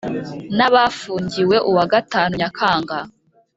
n' 0.57 0.65
abafungiwe 0.67 1.55
uwa 1.69 1.83
gatanu 1.93 2.31
nyakanga, 2.39 2.97